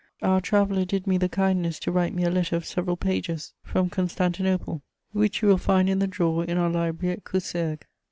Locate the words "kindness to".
1.29-1.91